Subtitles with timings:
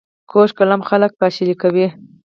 [0.31, 1.87] کوږ کلام خلک پاشل کوي